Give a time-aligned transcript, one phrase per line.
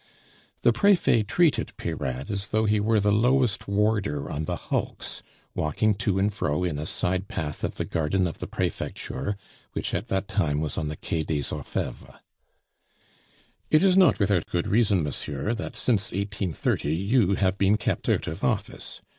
[0.63, 5.21] The Prefet treated Peyrade as though he were the lowest warder on the hulks,
[5.53, 9.37] walking to and fro in a side path of the garden of the Prefecture,
[9.73, 12.15] which at that time was on the Quai des Orfevres.
[13.69, 18.25] "It is not without good reason, monsieur, that since 1830 you have been kept out
[18.25, 19.01] of office.